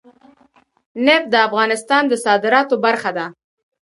نفت 1.05 1.25
د 1.31 1.35
افغانستان 1.47 2.03
د 2.07 2.13
صادراتو 2.25 2.75
برخه 2.85 3.11
ده. 3.17 3.25